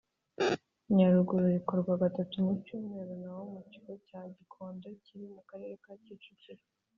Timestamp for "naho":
3.21-3.41